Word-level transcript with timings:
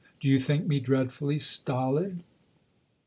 "Do 0.19 0.33
}'ou 0.35 0.39
think 0.39 0.65
me 0.65 0.79
dreadfully 0.79 1.37
stolid 1.37 2.23